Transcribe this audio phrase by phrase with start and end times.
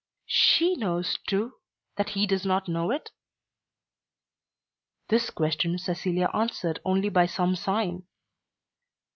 [0.25, 1.57] "She knows, too,
[1.95, 3.11] that he does not know it?"
[5.09, 8.07] This question Cecilia answered only by some sign.